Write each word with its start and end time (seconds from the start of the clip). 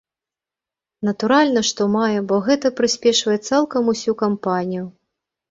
Натуральна, 1.09 1.61
што 1.69 1.81
мае, 1.97 2.19
бо 2.31 2.39
гэта 2.49 2.73
прыспешвае 2.81 3.37
цалкам 3.49 3.83
усю 3.95 4.19
кампанію. 4.25 4.85